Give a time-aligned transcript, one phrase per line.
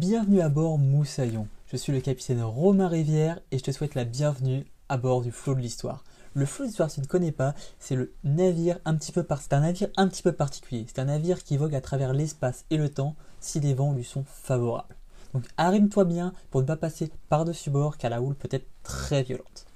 [0.00, 1.46] Bienvenue à bord Moussaillon.
[1.66, 5.30] Je suis le capitaine Romain Rivière et je te souhaite la bienvenue à bord du
[5.30, 6.04] flot de l'histoire.
[6.32, 9.26] Le flot de l'histoire, si tu ne connais pas, c'est le navire un petit peu
[9.38, 10.86] c'est un navire un petit peu particulier.
[10.88, 14.02] C'est un navire qui vogue à travers l'espace et le temps si les vents lui
[14.02, 14.96] sont favorables.
[15.34, 19.22] Donc arrime-toi bien pour ne pas passer par-dessus bord car la houle peut être très
[19.22, 19.66] violente.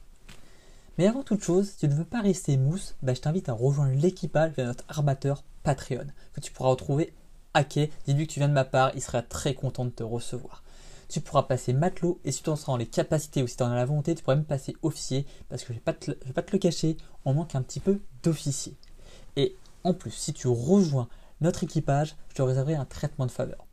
[0.97, 3.53] Mais avant toute chose, si tu ne veux pas rester mousse, bah, je t'invite à
[3.53, 7.13] rejoindre l'équipage de notre armateur Patreon que tu pourras retrouver
[7.63, 10.65] Dis-lui que tu viens de ma part, il sera très content de te recevoir.
[11.09, 13.71] Tu pourras passer matelot et si tu en seras les capacités ou si tu en
[13.71, 16.53] as la volonté, tu pourras même passer officier parce que je ne vais, pas te
[16.53, 18.77] le cacher, on manque un petit peu d'officiers.
[19.37, 21.09] Et en plus, si tu rejoins
[21.41, 23.67] notre équipage, je te réserverai un traitement de faveur.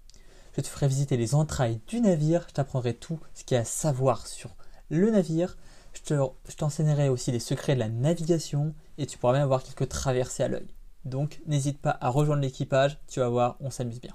[0.55, 3.61] Je te ferai visiter les entrailles du navire, je t'apprendrai tout ce qu'il y a
[3.61, 4.55] à savoir sur
[4.89, 5.58] le navire,
[5.94, 10.44] je t'enseignerai aussi les secrets de la navigation et tu pourras même avoir quelques traversées
[10.44, 10.67] à l'œil.
[11.05, 14.14] Donc n'hésite pas à rejoindre l'équipage, tu vas voir, on s'amuse bien.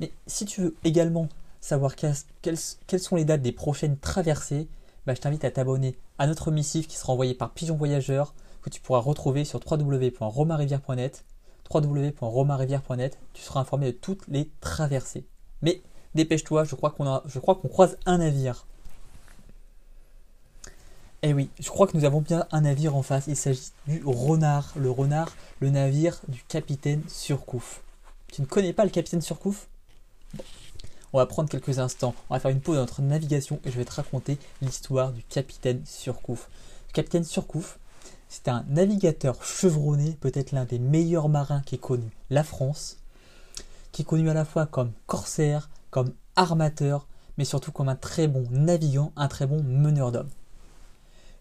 [0.00, 1.28] Mais si tu veux également
[1.60, 4.68] savoir quelles, sont les dates des prochaines traversées,
[5.06, 8.70] bah, je t'invite à t'abonner à notre missive qui sera envoyé par Pigeon Voyageur, que
[8.70, 11.24] tu pourras retrouver sur www.romarivière.net,
[13.32, 15.26] tu seras informé de toutes les traversées.
[15.62, 15.82] Mais
[16.14, 18.66] dépêche-toi, je crois qu'on croise un navire.
[21.24, 23.28] Eh oui, je crois que nous avons bien un navire en face.
[23.28, 24.72] Il s'agit du Renard.
[24.74, 27.80] Le Renard, le navire du capitaine Surcouf.
[28.32, 29.68] Tu ne connais pas le capitaine Surcouf?
[31.12, 32.16] On va prendre quelques instants.
[32.28, 35.22] On va faire une pause dans notre navigation et je vais te raconter l'histoire du
[35.22, 36.48] capitaine Surcouf.
[36.88, 37.78] Le capitaine Surcouf,
[38.28, 42.98] c'est un navigateur chevronné, peut-être l'un des meilleurs marins qui ait connu la France,
[43.92, 47.06] qui est connu à la fois comme corsaire, comme armateur,
[47.38, 50.30] mais surtout comme un très bon navigant, un très bon meneur d'hommes.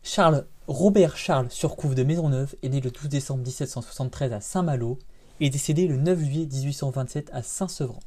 [0.03, 4.97] Charles Robert Charles Surcouf de Maisonneuve est né le 12 décembre 1773 à Saint-Malo
[5.39, 7.99] et décédé le 9 juillet 1827 à Saint-Sevran,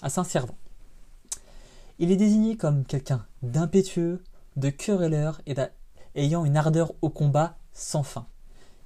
[0.00, 0.56] à Saint-Servant.
[1.98, 4.22] Il est désigné comme quelqu'un d'impétueux,
[4.56, 5.54] de querelleur et
[6.14, 8.26] ayant une ardeur au combat sans fin.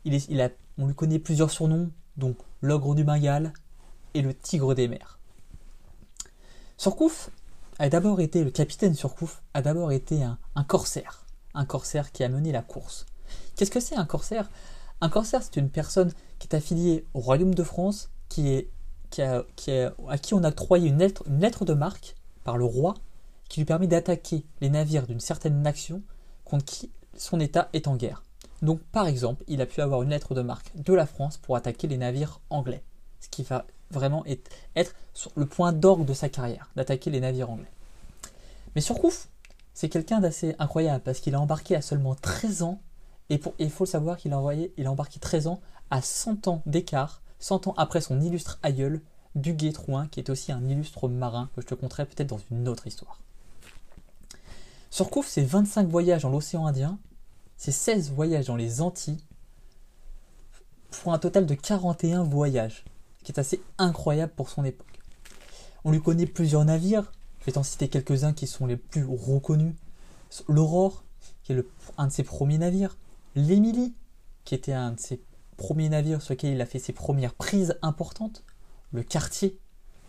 [0.04, 3.52] on lui connaît plusieurs surnoms, dont l'ogre du Bengale
[4.14, 5.20] et le tigre des mers.
[6.76, 7.30] Surcouf
[7.78, 11.24] a d'abord été, le capitaine Surcouf a d'abord été un corsaire
[11.54, 13.06] un corsaire qui a mené la course.
[13.56, 14.50] Qu'est-ce que c'est un corsaire?
[15.00, 18.68] Un corsaire, c'est une personne qui est affiliée au Royaume de France, qui est,
[19.10, 22.56] qui a, qui à qui on a octroyé une lettre, une lettre de marque par
[22.56, 22.94] le roi,
[23.48, 26.02] qui lui permet d'attaquer les navires d'une certaine nation
[26.44, 28.22] contre qui son État est en guerre.
[28.62, 31.56] Donc, par exemple, il a pu avoir une lettre de marque de la France pour
[31.56, 32.82] attaquer les navires anglais,
[33.20, 34.94] ce qui va vraiment être
[35.34, 37.70] le point d'orgue de sa carrière, d'attaquer les navires anglais.
[38.74, 39.28] Mais Surcouf,
[39.74, 42.80] c'est quelqu'un d'assez incroyable parce qu'il a embarqué à seulement 13 ans.
[43.28, 44.38] Et il faut le savoir qu'il a,
[44.90, 45.60] embarqué 13 ans
[45.90, 49.00] à 100 ans d'écart, 100 ans après son illustre aïeul,
[49.36, 52.68] Duguay Trouin, qui est aussi un illustre marin que je te conterai peut-être dans une
[52.68, 53.20] autre histoire.
[54.90, 56.98] Surcouf, c'est 25 voyages dans l'océan Indien,
[57.56, 59.22] c'est 16 voyages dans les Antilles,
[60.90, 62.84] pour un total de 41 voyages,
[63.18, 65.00] ce qui est assez incroyable pour son époque.
[65.84, 69.74] On lui connaît plusieurs navires, je vais t'en citer quelques-uns qui sont les plus reconnus.
[70.46, 71.04] L'Aurore,
[71.42, 71.64] qui est
[71.96, 72.96] un de ses premiers navires.
[73.34, 73.94] L'Émilie,
[74.44, 75.20] qui était un de ses
[75.56, 78.44] premiers navires sur lesquels il a fait ses premières prises importantes.
[78.92, 79.58] Le Quartier,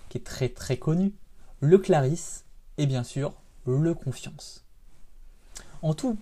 [0.09, 1.13] qui est très très connu.
[1.61, 2.43] Le Clarisse,
[2.77, 3.33] et bien sûr,
[3.65, 4.65] le Confiance.
[5.81, 6.17] En tout,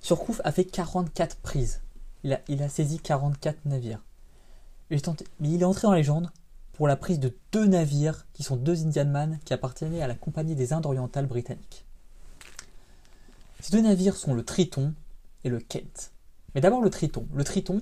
[0.00, 1.80] Surcouf a fait 44 prises.
[2.24, 4.02] Il a, il a saisi 44 navires.
[4.90, 4.98] mais
[5.40, 6.30] il est entré dans la légende
[6.72, 10.54] pour la prise de deux navires qui sont deux Indianman qui appartenaient à la Compagnie
[10.54, 11.84] des Indes orientales britanniques.
[13.60, 14.94] Ces deux navires sont le Triton
[15.44, 16.12] et le Kent.
[16.54, 17.26] Mais d'abord le Triton.
[17.34, 17.80] Le Triton,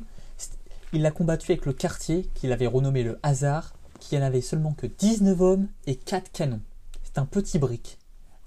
[0.92, 4.86] il l'a combattu avec le quartier qu'il avait renommé le Hasard, qui n'avait seulement que
[4.86, 6.60] 19 hommes et 4 canons.
[7.02, 7.98] C'est un petit brick.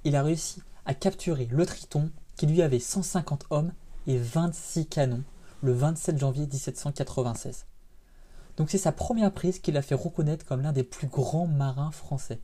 [0.03, 3.71] Il a réussi à capturer le Triton, qui lui avait 150 hommes
[4.07, 5.23] et 26 canons,
[5.61, 7.65] le 27 janvier 1796.
[8.57, 11.91] Donc c'est sa première prise qui l'a fait reconnaître comme l'un des plus grands marins
[11.91, 12.39] français.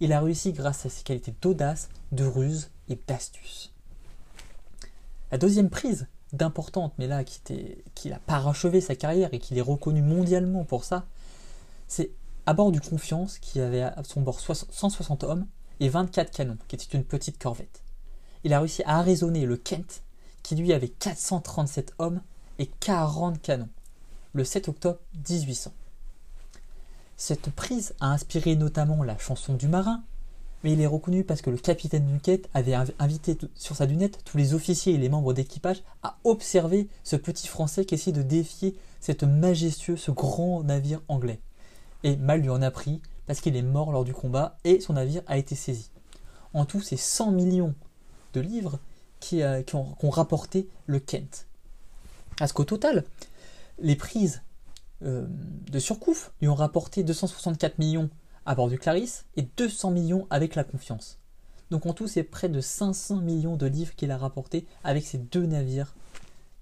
[0.00, 3.72] Il a réussi grâce à ses qualités d'audace, de ruse et d'astuce.
[5.32, 7.40] La deuxième prise, d'importante, mais là qui,
[7.94, 11.06] qui a parachevé sa carrière et qu'il est reconnu mondialement pour ça,
[11.88, 12.10] c'est
[12.44, 15.46] à bord du Confiance qui avait à son bord 160 hommes
[15.80, 17.82] et 24 canons, qui était une petite corvette.
[18.44, 20.02] Il a réussi à arraisonner le Kent,
[20.42, 22.20] qui lui avait 437 hommes
[22.58, 23.68] et 40 canons
[24.36, 24.98] le 7 octobre
[25.30, 25.72] 1800.
[27.16, 30.02] Cette prise a inspiré notamment la chanson du marin,
[30.62, 34.36] mais il est reconnu parce que le capitaine Duquette avait invité sur sa lunette tous
[34.36, 38.76] les officiers et les membres d'équipage à observer ce petit Français qui essayait de défier
[39.00, 41.40] cette majestueux, ce grand navire anglais.
[42.02, 44.92] Et mal lui en a pris parce qu'il est mort lors du combat et son
[44.92, 45.90] navire a été saisi.
[46.52, 47.74] En tout, c'est 100 millions
[48.34, 48.80] de livres
[49.18, 49.62] qui, euh,
[50.10, 51.46] rapporté le Kent.
[52.36, 53.04] Parce qu'au total,
[53.78, 54.42] les prises
[55.02, 55.26] euh,
[55.70, 58.10] de Surcouf lui ont rapporté 264 millions
[58.46, 61.18] à bord du Clarisse et 200 millions avec la Confiance.
[61.70, 65.18] Donc en tout, c'est près de 500 millions de livres qu'il a rapporté avec ces
[65.18, 65.94] deux navires.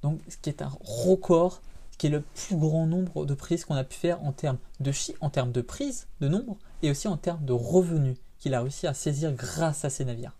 [0.02, 1.60] Donc ce qui est un record,
[1.92, 4.58] ce qui est le plus grand nombre de prises qu'on a pu faire en termes
[4.80, 8.54] de chi en termes de prises, de nombre, et aussi en termes de revenus qu'il
[8.54, 10.34] a réussi à saisir grâce à ces navires.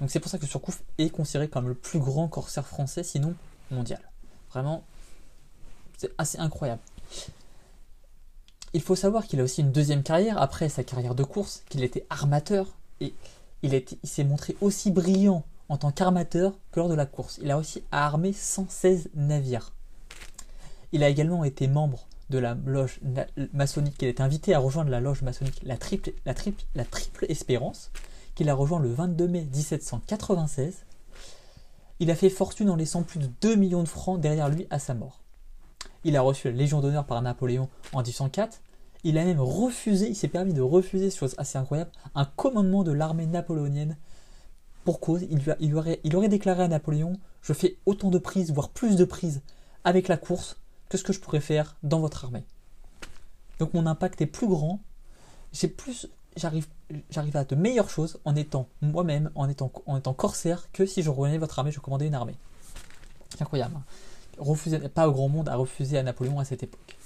[0.00, 3.34] Donc c'est pour ça que Surcouf est considéré comme le plus grand corsaire français, sinon
[3.70, 4.00] mondial.
[4.50, 4.84] Vraiment,
[5.98, 6.80] c'est assez incroyable.
[8.72, 11.82] Il faut savoir qu'il a aussi une deuxième carrière après sa carrière de course, qu'il
[11.82, 12.66] était armateur
[13.00, 13.14] et
[13.62, 17.38] il, s'est montré aussi brillant en tant qu'armateur que lors de la course.
[17.42, 19.72] Il a aussi armé 116 navires.
[20.92, 23.00] Il a également été membre de la loge
[23.52, 23.96] maçonnique.
[24.00, 27.90] Il est invité à rejoindre la loge maçonnique la triple, la triple, la triple Espérance,
[28.34, 30.84] qu'il a rejoint le 22 mai 1796.
[32.00, 34.78] Il a fait fortune en laissant plus de 2 millions de francs derrière lui à
[34.78, 35.20] sa mort.
[36.04, 38.60] Il a reçu la Légion d'honneur par Napoléon en 1804.
[39.04, 42.92] Il a même refusé, il s'est permis de refuser, chose assez incroyable, un commandement de
[42.92, 43.96] l'armée napoléonienne
[44.84, 45.26] pour cause.
[45.60, 49.04] Il, aurait, il aurait déclaré à Napoléon Je fais autant de prises, voire plus de
[49.04, 49.42] prises
[49.84, 50.56] avec la course
[50.88, 52.44] que ce que je pourrais faire dans votre armée.
[53.58, 54.80] Donc mon impact est plus grand.
[55.76, 56.66] Plus, j'arrive,
[57.34, 59.68] à de meilleures choses en étant moi-même, en étant,
[60.14, 62.36] corsaire, que si je revenais votre armée, je commandais une armée.
[63.30, 63.76] C'est incroyable.
[64.38, 66.96] Refusé, pas au grand monde a refusé à Napoléon à cette époque.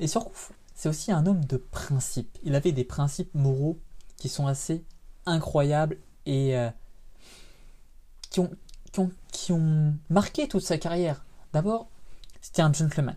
[0.00, 2.38] Et Surcouf, c'est aussi un homme de principe.
[2.44, 3.78] Il avait des principes moraux
[4.16, 4.84] qui sont assez
[5.26, 5.96] incroyables
[6.26, 6.70] et euh,
[8.30, 8.40] qui,
[9.50, 11.24] ont, marqué toute sa carrière.
[11.52, 11.88] D'abord,
[12.40, 13.16] c'était un gentleman.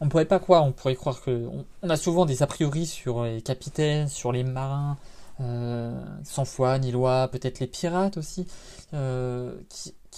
[0.00, 1.48] On ne pourrait pas croire, on pourrait croire que.
[1.82, 4.98] On, a souvent des a priori sur les capitaines, sur les marins,
[5.40, 8.46] euh, sans foi ni loi, peut-être les pirates aussi,
[8.94, 9.56] euh,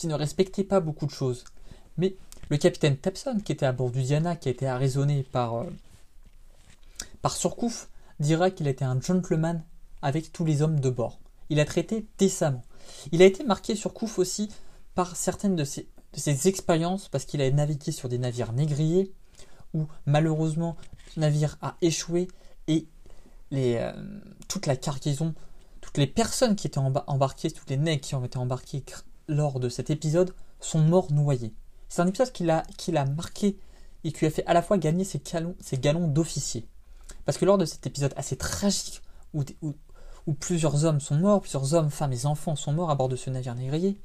[0.06, 1.44] ne respectait pas beaucoup de choses.
[1.96, 2.16] Mais
[2.50, 5.64] le capitaine Tepson, qui était à bord du Diana, qui a été arraisonné par, euh,
[7.20, 7.88] par Surcouf,
[8.20, 9.62] dira qu'il était un gentleman
[10.02, 11.18] avec tous les hommes de bord.
[11.50, 12.62] Il a traité décemment.
[13.12, 14.48] Il a été marqué Surcouf aussi
[14.94, 15.88] par certaines de ses,
[16.48, 19.12] expériences, parce qu'il a navigué sur des navires négriers,
[19.74, 20.76] où malheureusement
[21.14, 22.28] ce navire a échoué
[22.66, 22.86] et
[23.50, 23.92] les, euh,
[24.48, 25.34] toute la cargaison,
[25.80, 28.82] toutes les personnes qui étaient embarquées, toutes les nègres qui ont été embarquées
[29.28, 31.54] lors de cet épisode sont morts noyés.
[31.88, 33.58] C'est un épisode qui l'a, qui l'a marqué
[34.04, 36.66] et qui lui a fait à la fois gagner ses galons, ses galons d'officier.
[37.24, 39.02] Parce que lors de cet épisode assez tragique
[39.34, 43.08] où, où, plusieurs hommes sont morts, plusieurs hommes, femmes et enfants sont morts à bord
[43.08, 43.98] de ce navire négrier,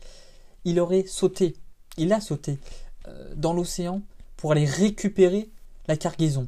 [0.66, 1.56] il aurait sauté,
[1.98, 2.60] il a sauté
[3.08, 4.02] euh, dans l'océan
[4.38, 5.52] pour aller récupérer
[5.88, 6.48] la cargaison.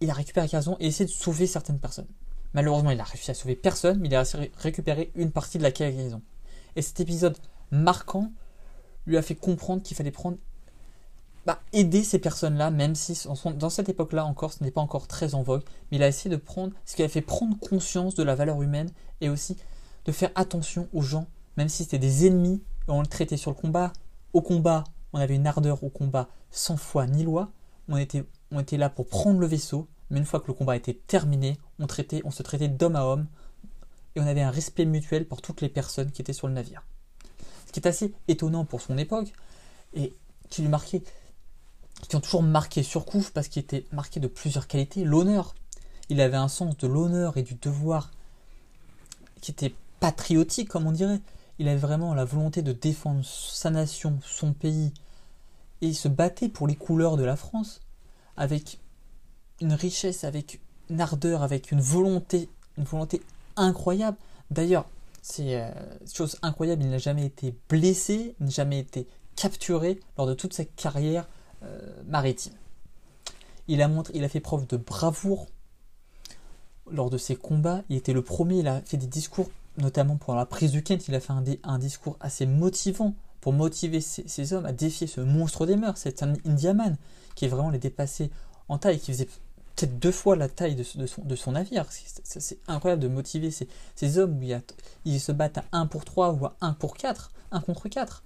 [0.00, 2.08] Il a récupéré la cargaison et essayé de sauver certaines personnes.
[2.54, 4.24] Malheureusement, il a réussi à sauver personne, mais il a
[4.58, 6.20] récupérer une partie de la cargaison.
[6.76, 7.36] Et cet épisode
[7.70, 8.32] marquant
[9.06, 10.38] lui a fait comprendre qu'il fallait prendre.
[11.44, 13.26] Bah, aider ces personnes-là, même si
[13.56, 16.30] dans cette époque-là encore, ce n'est pas encore très en vogue, mais il a essayé
[16.30, 18.90] de prendre ce qui a fait prendre conscience de la valeur humaine
[19.20, 19.56] et aussi
[20.04, 21.26] de faire attention aux gens,
[21.56, 23.92] même si c'était des ennemis, on le traitait sur le combat.
[24.32, 27.50] Au combat, on avait une ardeur au combat sans foi ni loi.
[27.88, 30.76] On était, on était là pour prendre le vaisseau, mais une fois que le combat
[30.76, 33.26] était terminé, on, traitait, on se traitait d'homme à homme,
[34.14, 36.84] et on avait un respect mutuel pour toutes les personnes qui étaient sur le navire.
[37.66, 39.32] Ce qui est assez étonnant pour son époque
[39.94, 40.12] et
[40.50, 41.02] qui lui marquait,
[42.08, 45.04] qui ont toujours marqué Surcouf parce qu'il était marqué de plusieurs qualités.
[45.04, 45.54] L'honneur,
[46.08, 48.10] il avait un sens de l'honneur et du devoir
[49.40, 51.20] qui était patriotique, comme on dirait.
[51.58, 54.92] Il avait vraiment la volonté de défendre sa nation, son pays,
[55.80, 57.80] et il se battait pour les couleurs de la France
[58.36, 58.78] avec
[59.60, 63.22] une richesse, avec une ardeur, avec une volonté, une volonté
[63.56, 64.16] incroyable.
[64.50, 64.86] D'ailleurs,
[65.22, 65.70] c'est euh,
[66.12, 69.06] chose incroyable, il n'a jamais été blessé, n'a jamais été
[69.36, 71.28] capturé lors de toute sa carrière
[71.62, 72.54] euh, maritime.
[73.68, 75.46] Il a, montré, il a fait preuve de bravoure
[76.90, 77.82] lors de ses combats.
[77.88, 81.06] Il était le premier, il a fait des discours, notamment pour la prise du Kent,
[81.08, 81.32] il a fait
[81.62, 85.96] un, discours assez motivant pour motiver ces, hommes à défier ce monstre des mers.
[85.96, 86.96] C'est un Indiaman
[87.34, 88.30] qui est vraiment les dépassé
[88.68, 89.28] en taille, qui faisait
[89.86, 90.84] peut-être deux fois la taille de,
[91.36, 91.86] son, navire.
[91.90, 94.46] C'est incroyable de motiver ces, hommes où
[95.04, 98.22] ils se battent à 1 pour 3 ou à 1 pour 4, 1 contre 4.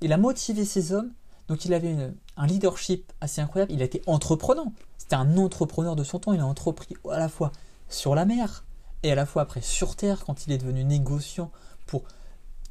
[0.00, 1.12] Il a motivé ces hommes,
[1.48, 1.96] donc il avait
[2.36, 3.72] un leadership assez incroyable.
[3.72, 4.72] Il a été entreprenant.
[4.98, 6.32] C'était un entrepreneur de son temps.
[6.32, 7.52] Il a entrepris à la fois
[7.88, 8.64] sur la mer
[9.02, 11.50] et à la fois après sur terre quand il est devenu négociant
[11.86, 12.02] pour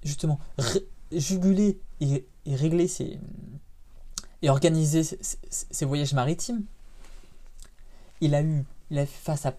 [0.03, 0.39] justement
[1.11, 3.19] juguler et, régler ses,
[4.41, 6.63] et organiser ses voyages maritimes
[8.21, 8.63] il a eu
[9.05, 9.53] face à,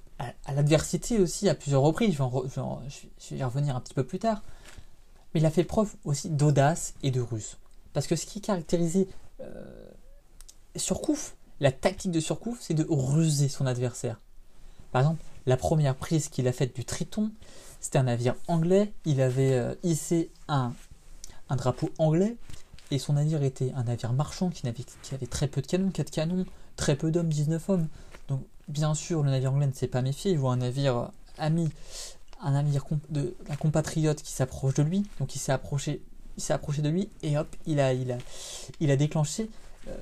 [0.53, 4.43] l'adversité aussi à plusieurs reprises, je vais, y revenir un petit peu plus tard,
[5.35, 7.57] mais il a fait preuve aussi d'audace et de ruse.
[7.93, 9.09] Parce que ce qui caractérisait
[9.41, 9.91] euh,
[10.77, 14.21] Surcouf, la tactique de Surcouf, c'est de ruser son adversaire.
[14.93, 17.31] Par exemple, la première prise qu'il a faite du Triton,
[17.81, 20.73] c'était un navire anglais, il avait euh, hissé un,
[21.49, 22.37] un drapeau anglais,
[22.91, 25.91] et son navire était un navire marchand qui avait, qui avait très peu de canons,
[25.91, 26.45] 4 canons,
[26.77, 27.89] très peu d'hommes, 19 hommes.
[28.69, 31.69] Bien sûr, le navire anglais ne s'est pas méfié, il voit un navire ami,
[32.41, 36.01] un navire de, compatriote qui s'approche de lui, donc il s'est approché,
[36.37, 38.19] il s'est approché de lui et hop, il a, il a,
[38.81, 39.51] il a déclenché,
[39.89, 39.97] euh,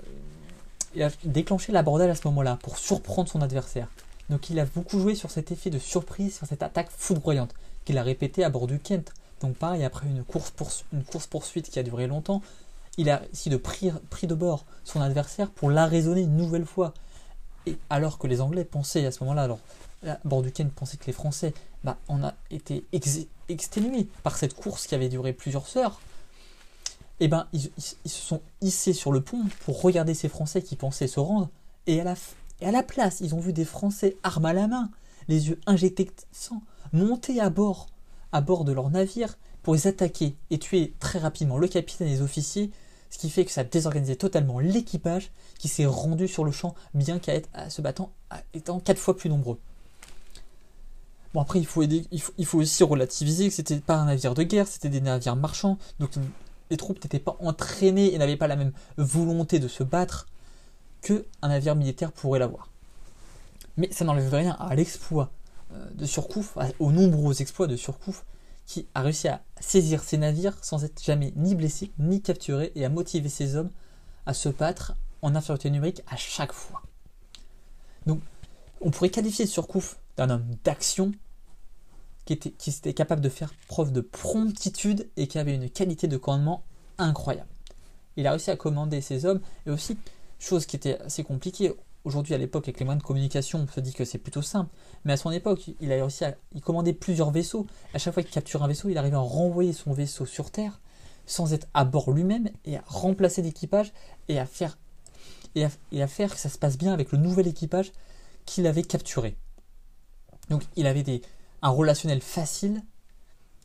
[0.95, 3.89] il a déclenché l'abordage à ce moment-là pour surprendre son adversaire.
[4.29, 7.53] Donc il a beaucoup joué sur cet effet de surprise, sur cette attaque foudroyante
[7.85, 9.13] qu'il a répété à bord du Kent.
[9.41, 10.53] Donc pareil, après une course,
[11.27, 12.43] poursuite qui a duré longtemps,
[12.97, 16.95] il a essayé de pris, de bord son adversaire pour l'arraisonner une nouvelle fois.
[17.67, 19.61] Et alors que les Anglais pensaient à ce moment-là, alors
[20.25, 21.53] Borduquin pensait que les Français,
[21.85, 22.85] bah, on a été
[23.49, 26.01] exténués par cette course qui avait duré plusieurs heures.
[27.23, 30.75] Et eh ben ils, se sont hissés sur le pont pour regarder ces Français qui
[30.75, 31.51] pensaient se rendre.
[31.87, 32.15] Et à la,
[32.63, 34.91] et à la place, ils ont vu des Français armes à la main,
[35.29, 36.63] les yeux injectés de sang,
[36.95, 37.89] monter à bord,
[38.33, 42.13] à bord de leur navire pour les attaquer et tuer très rapidement le capitaine et
[42.13, 42.71] les officiers
[43.11, 46.75] ce qui fait que ça a désorganisé totalement l'équipage qui s'est rendu sur le champ,
[46.95, 48.13] bien qu'à se battant
[48.55, 49.59] étant quatre fois plus nombreux.
[51.35, 54.67] Bon après il faut, il faut, aussi relativiser que c'était pas un navire de guerre,
[54.67, 56.11] c'était des navires marchands, donc
[56.71, 60.27] les troupes n'étaient pas entraînées et n'avaient pas la même volonté de se battre
[61.03, 62.69] que un navire militaire pourrait l'avoir.
[63.77, 65.31] Mais ça n'enlève rien à l'exploit
[65.73, 68.25] euh, de Surcouf, aux nombreux exploits de Surcouf,
[68.71, 72.85] qui a réussi à saisir ses navires sans être jamais ni blessé ni capturé et
[72.85, 73.71] à motiver ses hommes
[74.27, 76.81] à se battre en infériorité numérique à chaque fois.
[78.07, 78.21] Donc,
[78.81, 81.11] on pourrait qualifier Surcouf d'un homme d'action
[82.25, 86.07] qui était, qui était capable de faire preuve de promptitude et qui avait une qualité
[86.07, 86.63] de commandement
[86.97, 87.51] incroyable.
[88.17, 89.99] Il a réussi à commander ses hommes et aussi,
[90.39, 93.81] chose qui était assez compliquée, Aujourd'hui, à l'époque, avec les moyens de communication, on se
[93.81, 94.71] dit que c'est plutôt simple.
[95.05, 97.67] Mais à son époque, il a réussi à il commandait plusieurs vaisseaux.
[97.93, 100.81] À chaque fois qu'il capture un vaisseau, il arrivait à renvoyer son vaisseau sur Terre
[101.27, 103.93] sans être à bord lui-même et à remplacer l'équipage
[104.29, 104.79] et à faire
[105.55, 107.93] et faire que ça se passe bien avec le nouvel équipage
[108.47, 109.37] qu'il avait capturé.
[110.49, 111.23] Donc, il avait
[111.63, 112.83] un relationnel facile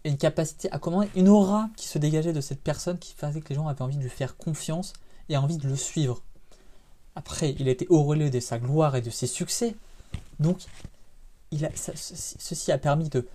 [0.03, 3.41] et une capacité à commander, une aura qui se dégageait de cette personne qui faisait
[3.41, 4.93] que les gens avaient envie de lui faire confiance
[5.29, 6.21] et envie de le suivre.
[7.15, 9.75] Après, il a été auréolé de sa gloire et de ses succès.
[10.39, 10.59] Donc,
[11.95, 13.25] ceci a permis de,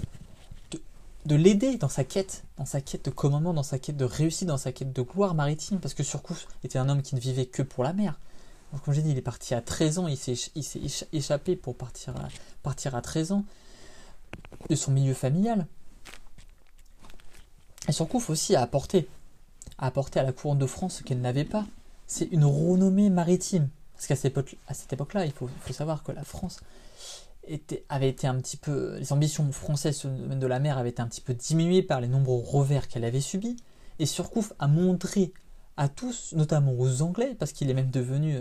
[1.24, 4.48] de, l'aider dans sa quête, dans sa quête de commandement, dans sa quête de réussite,
[4.48, 7.46] dans sa quête de gloire maritime, parce que Surcouf était un homme qui ne vivait
[7.46, 8.18] que pour la mer.
[8.72, 10.50] Donc, comme j'ai dit, il est parti à 13 ans, il s'est
[11.12, 12.28] échappé pour partir à,
[12.62, 13.44] partir à 13 ans
[14.68, 15.66] de son milieu familial.
[17.88, 19.08] Et Surcouf aussi a apporté,
[19.78, 21.64] a apporté à la couronne de France ce qu'elle n'avait pas
[22.10, 23.68] c'est une renommée maritime.
[23.94, 26.60] Parce qu'à cette époque-là, il faut, savoir que la France
[27.88, 28.96] avait été un petit peu.
[28.98, 32.42] Les ambitions françaises de la mer avaient été un petit peu diminuées par les nombreux
[32.44, 33.56] revers qu'elle avait subis.
[34.00, 35.32] Et Surcouf a montré
[35.76, 38.40] à tous, notamment aux Anglais, parce qu'il est même devenu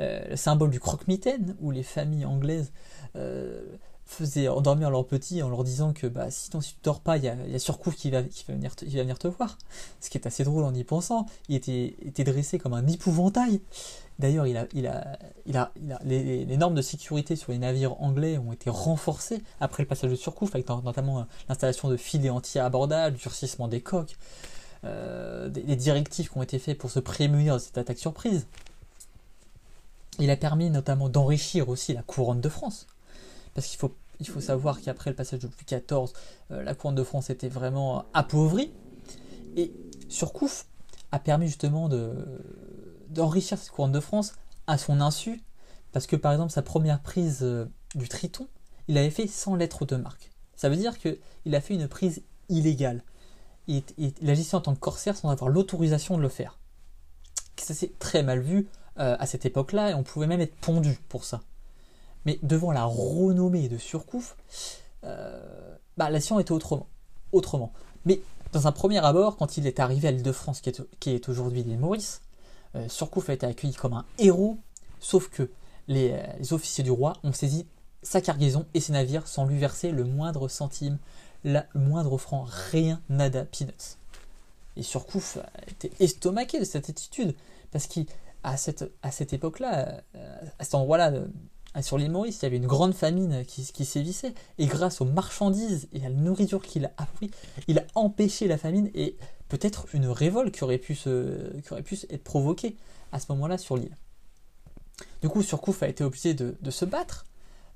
[0.00, 2.70] euh, le symbole du croque-mitaine, où les familles anglaises
[3.16, 3.64] euh,
[4.10, 7.24] faisaient endormir leurs petits en leur disant que bah, sinon si tu dors pas, il
[7.24, 9.56] y a, a Surcouf qui va, qui, va venir te, venir te voir.
[10.00, 11.26] Ce qui est assez drôle en y pensant.
[11.48, 13.60] Il était, était dressé comme un épouvantail.
[14.18, 15.72] D'ailleurs, il a, il a, il a,
[16.04, 20.16] les, normes de sécurité sur les navires anglais ont été renforcées après le passage de
[20.16, 24.18] Surcouf, avec notamment euh, l'installation de filets anti-abordage, le durcissement des coques,
[24.84, 28.46] euh, des, directives qui ont été faites pour se prémunir de cette attaque surprise.
[30.18, 32.86] Il a permis notamment d'enrichir aussi la couronne de France
[33.60, 36.12] parce qu'il faut, il faut savoir qu'après le passage de Louis XIV,
[36.48, 38.72] la couronne de France était vraiment appauvrie.
[39.56, 39.74] Et
[40.08, 40.66] Surcouf
[41.12, 42.14] a permis justement de,
[43.10, 44.32] d'enrichir cette couronne de France
[44.66, 45.42] à son insu,
[45.92, 48.48] parce que par exemple sa première prise euh, du Triton,
[48.88, 50.30] il avait fait sans lettre de marque.
[50.56, 53.02] Ça veut dire qu'il a fait une prise illégale.
[53.68, 53.82] Il,
[54.26, 56.58] agissait en tant que corsaire sans avoir l'autorisation de le faire.
[57.58, 60.98] Ça s'est très mal vu euh, à cette époque-là et on pouvait même être pondu
[61.10, 61.42] pour ça.
[62.26, 64.36] Mais devant la renommée de Surcouf,
[65.04, 66.86] euh, bah, la était autrement.
[67.32, 67.72] autrement.
[68.04, 68.20] Mais
[68.52, 71.62] dans un premier abord, quand il est arrivé à l'île de France, qui est, aujourd'hui
[71.62, 72.20] l'île Maurice,
[72.74, 74.58] euh, Surcouf a été accueilli comme un héros,
[75.00, 75.50] sauf que
[75.88, 76.14] les,
[76.52, 77.66] officiers du roi ont saisi
[78.02, 80.98] sa cargaison et ses navires sans lui verser le moindre centime,
[81.44, 83.98] le moindre franc, rien, nada, peanuts.
[84.76, 87.34] Et Surcouf était estomaqué de cette attitude,
[87.72, 91.12] parce qu'à cette, à cette époque-là, euh, à cet endroit-là,
[91.80, 95.88] sur l'île Maurice, il y avait une grande famine qui, sévissait, et grâce aux marchandises
[95.92, 97.30] et à la nourriture qu'il a appris,
[97.68, 99.16] il a empêché la famine et
[99.48, 102.76] peut-être une révolte qui aurait pu, être provoquée
[103.12, 103.96] à ce moment-là sur l'île.
[105.22, 107.24] Du coup, Surcouf a été obligé de, se battre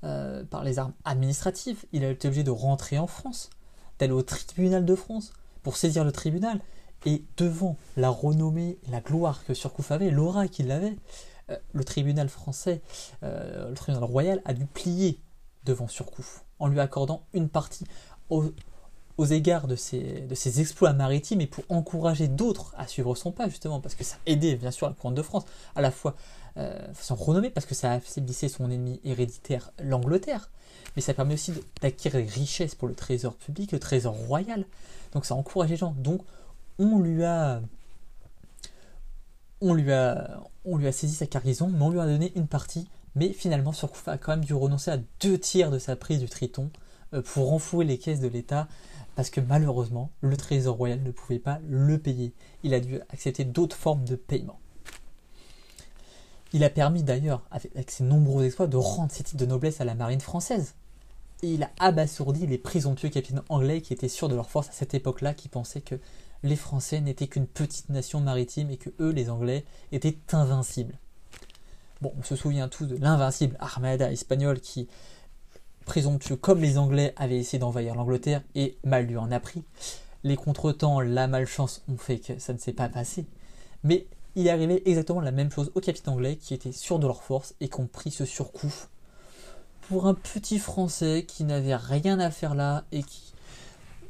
[0.03, 1.85] euh, par les armes administratives.
[1.93, 3.49] Il a été obligé de rentrer en France,
[3.99, 5.31] d'aller au tribunal de France
[5.63, 6.59] pour saisir le tribunal.
[7.05, 10.95] Et devant la renommée, la gloire que Surcouf avait, l'aura qu'il avait,
[11.73, 12.81] le tribunal français,
[13.23, 15.19] euh, le tribunal royal a dû plier
[15.63, 17.85] devant Surcouf en lui accordant une partie
[18.29, 18.45] aux,
[19.29, 23.47] égards de ses, de ses, exploits maritimes et pour encourager d'autres à suivre son pas
[23.47, 26.15] justement parce que ça aidait bien sûr la couronne de France à la fois
[26.57, 30.49] euh, son renommée parce que ça affaiblissait son ennemi héréditaire l'Angleterre
[30.95, 34.65] mais ça permet aussi d'acquérir des richesses pour le trésor public le trésor royal.
[35.13, 35.95] Donc ça encourage les gens.
[35.97, 36.21] Donc
[36.79, 37.61] on lui a
[39.61, 40.41] on lui a,
[40.91, 42.87] saisi sa cargaison, mais on lui a donné une partie.
[43.15, 46.27] Mais finalement, Surcouf a quand même dû renoncer à deux tiers de sa prise du
[46.27, 46.69] Triton
[47.13, 48.67] euh, pour renflouer les caisses de l'État,
[49.15, 52.33] parce que malheureusement, le Trésor royal ne pouvait pas le payer.
[52.63, 54.59] Il a dû accepter d'autres formes de paiement.
[56.53, 59.85] Il a permis d'ailleurs, avec ses nombreux exploits, de rendre ses titres de noblesse à
[59.85, 60.75] la marine française.
[61.43, 64.71] Et il a abasourdi les présomptueux capitaines anglais qui étaient sûrs de leur force à
[64.71, 65.95] cette époque-là, qui pensaient que
[66.45, 70.97] les Français n'étaient qu'une petite nation maritime et que eux, les Anglais, étaient invincibles.
[72.01, 74.87] Bon, on se souvient tous de l'invincible Armada espagnole qui,
[75.85, 79.63] présomptueux comme les Anglais, avait essayé d'envahir l'Angleterre et mal lui en a pris.
[80.23, 83.25] Les contretemps, la malchance ont fait que ça ne s'est pas passé.
[83.83, 87.07] Mais il est arrivé exactement la même chose aux capitaines anglais qui étaient sûrs de
[87.07, 88.87] leur force et qui ont pris ce surcoup
[89.87, 93.33] pour un petit Français qui n'avait rien à faire là et qui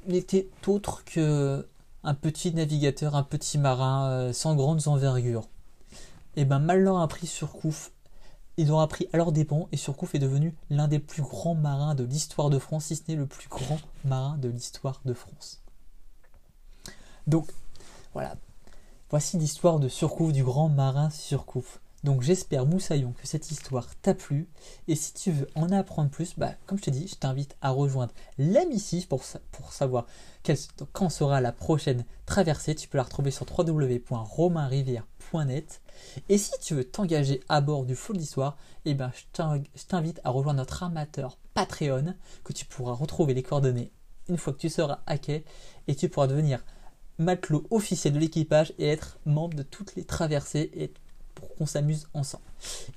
[0.08, 1.66] n'était autre que
[2.06, 5.50] un petit navigateur, un petit marin euh, sans grandes envergures.
[6.38, 7.92] Et eh ben mal leur a pris Surcouf.
[8.58, 11.96] Ils ont appris à leur dépens et Surcouf est devenu l'un des plus grands marins
[11.96, 15.62] de l'histoire de France, si ce n'est le plus grand marin de l'histoire de France.
[17.28, 17.52] Donc
[18.14, 18.36] voilà,
[19.10, 21.80] voici l'histoire de Surcouf, du grand marin Surcouf.
[22.06, 24.48] Donc j'espère Moussaillon que cette histoire t'a plu.
[24.88, 27.72] Et si tu veux en apprendre plus, bah, comme je t'ai dit, je t'invite à
[27.72, 28.62] rejoindre la
[29.10, 30.06] pour, pour savoir
[30.94, 32.76] quand sera la prochaine traversée.
[32.76, 35.82] Tu peux la retrouver sur www.romainrivière.net
[36.30, 39.24] et si tu veux t'engager à bord du flot d'histoire, eh ben, je
[39.88, 42.14] t'invite à rejoindre notre amateur Patreon
[42.44, 43.92] que tu pourras retrouver les coordonnées
[44.30, 45.44] une fois que tu seras à quai.
[45.88, 46.64] Et tu pourras devenir
[47.18, 50.94] matelot officiel de l'équipage et être membre de toutes les traversées et
[51.58, 52.44] qu'on s'amuse ensemble.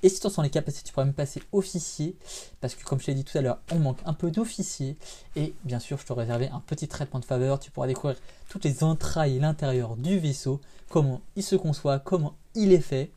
[0.03, 2.15] Et si tu en sens les capacités, tu pourras même passer officier,
[2.61, 4.97] parce que comme je t'ai dit tout à l'heure, on manque un peu d'officiers.
[5.35, 7.59] Et bien sûr, je te réservé un petit traitement de faveur.
[7.59, 8.17] Tu pourras découvrir
[8.49, 13.11] toutes les entrailles et l'intérieur du vaisseau, comment il se conçoit, comment il est fait.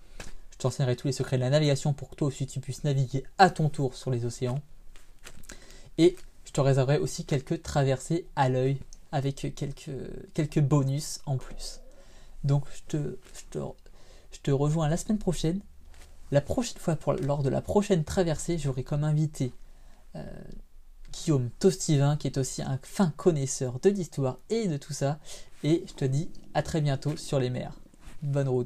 [0.53, 3.25] Je t'enseignerai tous les secrets de la navigation pour que toi aussi tu puisses naviguer
[3.39, 4.61] à ton tour sur les océans.
[5.99, 8.79] Et je te réserverai aussi quelques traversées à l'œil
[9.11, 9.91] avec quelques,
[10.35, 11.81] quelques bonus en plus.
[12.45, 13.59] Donc je te, je te
[14.33, 15.61] je te rejoins la semaine prochaine.
[16.31, 19.53] La prochaine fois, lors de la prochaine traversée, j'aurai comme invité
[20.17, 20.25] euh,
[21.13, 25.19] Guillaume Tostivin, qui est aussi un fin connaisseur de l'histoire et de tout ça.
[25.63, 27.79] Et je te dis à très bientôt sur les mers.
[28.23, 28.61] Bonne route.